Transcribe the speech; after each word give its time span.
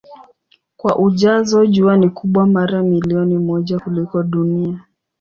Kwa 0.77 0.99
ujazo 0.99 1.65
Jua 1.65 1.97
ni 1.97 2.09
kubwa 2.09 2.47
mara 2.47 2.83
milioni 2.83 3.37
moja 3.37 3.79
kuliko 3.79 4.23
Dunia. 4.23 4.85